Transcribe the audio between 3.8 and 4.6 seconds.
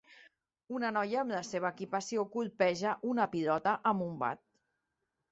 amb un bat.